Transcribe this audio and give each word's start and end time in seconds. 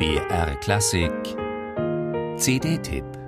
BR 0.00 0.54
Klassik. 0.62 1.36
CD-Tipp 2.38 3.19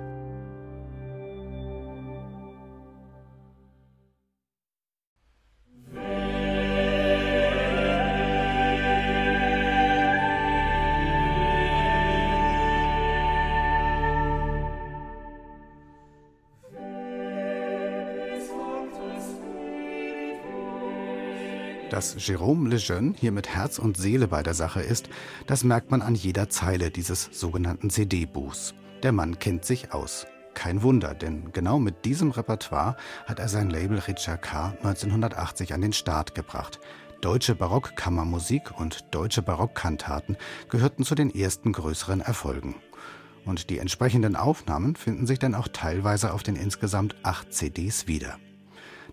Dass 21.93 22.17
Jérôme 22.17 22.69
Lejeune 22.69 23.13
hier 23.19 23.31
mit 23.31 23.49
Herz 23.49 23.77
und 23.77 23.97
Seele 23.97 24.27
bei 24.27 24.41
der 24.41 24.55
Sache 24.55 24.81
ist, 24.81 25.09
das 25.45 25.63
merkt 25.63 25.91
man 25.91 26.01
an 26.01 26.15
jeder 26.15 26.49
Zeile 26.49 26.89
dieses 26.89 27.29
sogenannten 27.31 27.91
CD-Buchs. 27.91 28.73
Der 29.03 29.11
Mann 29.11 29.37
kennt 29.37 29.63
sich 29.63 29.93
aus. 29.93 30.25
Kein 30.55 30.81
Wunder, 30.81 31.13
denn 31.13 31.51
genau 31.53 31.77
mit 31.77 32.03
diesem 32.03 32.31
Repertoire 32.31 32.97
hat 33.27 33.37
er 33.37 33.47
sein 33.47 33.69
Label 33.69 33.99
Richard 33.99 34.41
K. 34.41 34.69
1980 34.81 35.75
an 35.75 35.81
den 35.81 35.93
Start 35.93 36.33
gebracht. 36.33 36.79
Deutsche 37.21 37.53
Barockkammermusik 37.53 38.71
und 38.79 39.05
deutsche 39.11 39.43
Barockkantaten 39.43 40.35
gehörten 40.69 41.03
zu 41.03 41.13
den 41.13 41.29
ersten 41.29 41.73
größeren 41.73 42.21
Erfolgen. 42.21 42.73
Und 43.45 43.69
die 43.69 43.77
entsprechenden 43.77 44.35
Aufnahmen 44.35 44.95
finden 44.95 45.27
sich 45.27 45.37
dann 45.37 45.53
auch 45.53 45.67
teilweise 45.67 46.33
auf 46.33 46.41
den 46.41 46.55
insgesamt 46.55 47.15
acht 47.21 47.53
CDs 47.53 48.07
wieder. 48.07 48.39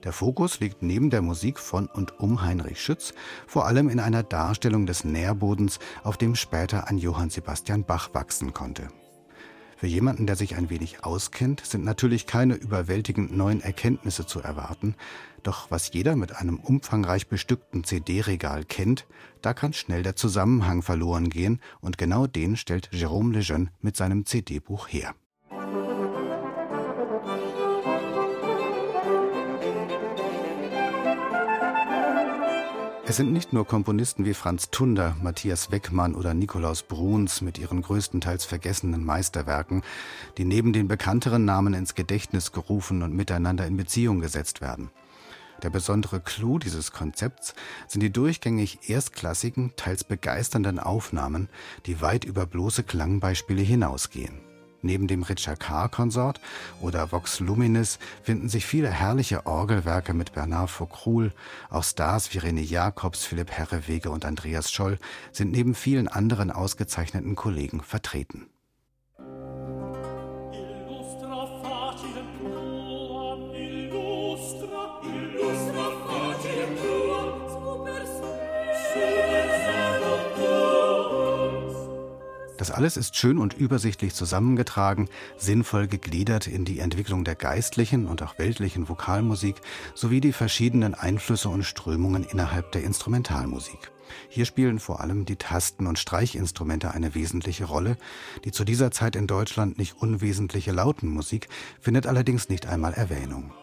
Der 0.05 0.13
Fokus 0.15 0.61
liegt 0.61 0.83
neben 0.83 1.11
der 1.11 1.21
Musik 1.21 1.59
von 1.59 1.87
und 1.87 2.21
um 2.21 2.43
Heinrich 2.43 2.81
Schütz 2.81 3.13
vor 3.47 3.67
allem 3.67 3.91
in 3.91 4.01
einer 4.01 4.23
Darstellung 4.23 4.87
des 4.87 5.05
Nährbodens, 5.05 5.79
auf 6.03 6.17
dem 6.17 6.35
später 6.37 6.89
ein 6.89 6.97
Johann 6.97 7.29
Sebastian 7.29 7.85
Bach 7.85 8.15
wachsen 8.15 8.55
konnte. 8.55 8.89
Für 9.77 9.87
jemanden, 9.87 10.27
der 10.27 10.37
sich 10.37 10.57
ein 10.57 10.69
wenig 10.69 11.05
auskennt, 11.05 11.65
sind 11.65 11.85
natürlich 11.85 12.27
keine 12.27 12.55
überwältigend 12.55 13.35
neuen 13.35 13.63
Erkenntnisse 13.63 14.27
zu 14.27 14.41
erwarten. 14.41 14.95
Doch 15.43 15.71
was 15.71 15.93
jeder 15.95 16.17
mit 16.17 16.37
einem 16.37 16.61
umfangreich 16.61 17.29
bestückten 17.29 17.85
CD-Regal 17.85 18.65
kennt, 18.65 19.07
da 19.41 19.55
kann 19.55 19.73
schnell 19.73 20.03
der 20.03 20.17
Zusammenhang 20.17 20.83
verloren 20.83 21.31
gehen 21.31 21.61
und 21.81 21.97
genau 21.97 22.27
den 22.27 22.57
stellt 22.57 22.91
Jérôme 22.91 23.33
Lejeune 23.33 23.71
mit 23.81 23.97
seinem 23.97 24.27
CD-Buch 24.27 24.89
her. 24.89 25.15
Es 33.11 33.17
sind 33.17 33.33
nicht 33.33 33.53
nur 33.53 33.67
Komponisten 33.67 34.25
wie 34.25 34.35
Franz 34.35 34.71
Tunder, 34.71 35.17
Matthias 35.21 35.73
Weckmann 35.73 36.15
oder 36.15 36.33
Nikolaus 36.33 36.85
Bruns 36.85 37.41
mit 37.41 37.59
ihren 37.59 37.83
größtenteils 37.83 38.45
vergessenen 38.45 39.05
Meisterwerken, 39.05 39.83
die 40.39 40.45
neben 40.45 40.73
den 40.73 40.87
bekannteren 40.87 41.45
Namen 41.45 41.75
ins 41.75 41.97
Gedächtnis 41.97 42.53
gerufen 42.53 43.03
und 43.03 43.13
miteinander 43.13 43.67
in 43.67 43.77
Beziehung 43.77 44.21
gesetzt 44.21 44.61
werden. 44.61 44.93
Der 45.65 45.71
besondere 45.71 46.21
Clou 46.21 46.61
dieses 46.61 46.93
Konzepts 46.93 47.55
sind 47.89 48.01
die 48.01 48.13
durchgängig 48.13 48.89
erstklassigen, 48.89 49.73
teils 49.75 50.05
begeisternden 50.05 50.79
Aufnahmen, 50.79 51.49
die 51.87 52.01
weit 52.01 52.25
über 52.25 52.47
bloße 52.47 52.85
Klangbeispiele 52.85 53.63
hinausgehen. 53.63 54.50
Neben 54.83 55.07
dem 55.07 55.23
Richard 55.23 55.61
Carr-Konsort 55.61 56.41
oder 56.81 57.13
Vox 57.13 57.41
Luminis 57.41 57.99
finden 58.23 58.49
sich 58.49 58.65
viele 58.65 58.91
herrliche 58.91 59.47
Orgelwerke 59.47 60.15
mit 60.15 60.33
Bernard 60.33 60.71
Faucroul. 60.71 61.33
Auch 61.69 61.85
Stars 61.85 62.33
wie 62.33 62.39
René 62.39 62.63
Jacobs, 62.63 63.25
Philipp 63.25 63.51
Herrewege 63.51 64.11
und 64.11 64.25
Andreas 64.25 64.73
Scholl 64.73 64.99
sind 65.33 65.53
neben 65.53 65.75
vielen 65.75 66.09
anderen 66.09 66.51
ausgezeichneten 66.51 67.37
Kollegen 67.37 67.83
vertreten. 67.83 68.49
Das 82.61 82.71
alles 82.71 82.99
ist 82.99 83.17
schön 83.17 83.39
und 83.39 83.55
übersichtlich 83.55 84.13
zusammengetragen, 84.13 85.09
sinnvoll 85.39 85.89
gegliedert 85.89 86.47
in 86.47 86.67
die 86.67 86.81
Entwicklung 86.81 87.25
der 87.25 87.35
geistlichen 87.35 88.05
und 88.05 88.23
auch 88.23 88.39
weltlichen 88.39 88.87
Vokalmusik 88.87 89.63
sowie 89.95 90.21
die 90.21 90.35
verschiedenen 90.35 90.95
Einflüsse 90.95 91.49
und 91.49 91.63
Strömungen 91.63 92.23
innerhalb 92.23 92.71
der 92.73 92.85
Instrumentalmusik. 92.85 93.91
Hier 94.29 94.45
spielen 94.45 94.79
vor 94.79 95.01
allem 95.01 95.25
die 95.25 95.37
Tasten- 95.37 95.87
und 95.87 95.99
Streichinstrumente 95.99 96.91
eine 96.91 97.15
wesentliche 97.15 97.65
Rolle. 97.65 97.97
Die 98.45 98.53
zu 98.53 98.67
dieser 98.67 98.91
Zeit 98.91 99.17
in 99.17 99.27
Deutschland 99.27 99.79
nicht 99.79 99.97
unwesentliche 99.97 100.73
Lautenmusik 100.73 101.49
findet 101.81 102.07
allerdings 102.07 102.51
nicht 102.51 102.67
einmal 102.67 102.93
Erwähnung. 102.93 103.55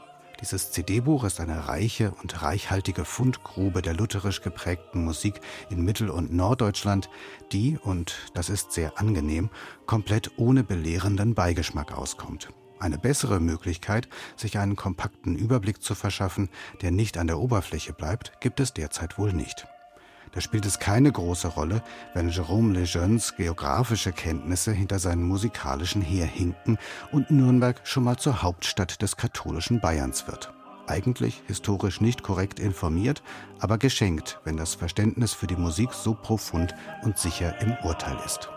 Dieses 0.41 0.71
CD-Buch 0.71 1.23
ist 1.23 1.39
eine 1.39 1.67
reiche 1.67 2.11
und 2.21 2.43
reichhaltige 2.43 3.05
Fundgrube 3.05 3.81
der 3.81 3.95
lutherisch 3.95 4.41
geprägten 4.41 5.03
Musik 5.03 5.41
in 5.69 5.83
Mittel- 5.83 6.11
und 6.11 6.31
Norddeutschland, 6.31 7.09
die, 7.51 7.77
und 7.77 8.15
das 8.35 8.49
ist 8.49 8.71
sehr 8.71 8.99
angenehm, 8.99 9.49
komplett 9.87 10.31
ohne 10.37 10.63
belehrenden 10.63 11.33
Beigeschmack 11.33 11.91
auskommt. 11.91 12.49
Eine 12.79 12.99
bessere 12.99 13.39
Möglichkeit, 13.39 14.07
sich 14.35 14.59
einen 14.59 14.75
kompakten 14.75 15.35
Überblick 15.35 15.81
zu 15.81 15.95
verschaffen, 15.95 16.49
der 16.81 16.91
nicht 16.91 17.17
an 17.17 17.25
der 17.25 17.39
Oberfläche 17.39 17.93
bleibt, 17.93 18.39
gibt 18.39 18.59
es 18.59 18.73
derzeit 18.73 19.17
wohl 19.17 19.33
nicht. 19.33 19.67
Da 20.33 20.41
spielt 20.41 20.65
es 20.65 20.79
keine 20.79 21.11
große 21.11 21.47
Rolle, 21.47 21.81
wenn 22.13 22.29
Jérôme 22.29 22.73
Lejeunes 22.73 23.35
geografische 23.35 24.11
Kenntnisse 24.11 24.71
hinter 24.71 24.99
seinen 24.99 25.23
musikalischen 25.23 26.01
herhinken 26.01 26.77
und 27.11 27.31
Nürnberg 27.31 27.79
schon 27.83 28.03
mal 28.03 28.17
zur 28.17 28.41
Hauptstadt 28.41 29.01
des 29.01 29.17
katholischen 29.17 29.79
Bayerns 29.79 30.27
wird. 30.27 30.53
Eigentlich 30.87 31.41
historisch 31.47 31.99
nicht 31.99 32.23
korrekt 32.23 32.59
informiert, 32.59 33.21
aber 33.59 33.77
geschenkt, 33.77 34.39
wenn 34.45 34.55
das 34.55 34.75
Verständnis 34.75 35.33
für 35.33 35.47
die 35.47 35.57
Musik 35.57 35.91
so 35.91 36.13
profund 36.13 36.73
und 37.03 37.17
sicher 37.17 37.59
im 37.61 37.75
Urteil 37.83 38.17
ist. 38.25 38.49